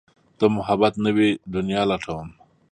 [0.39, 2.27] د محبت نوې دنيا لټوم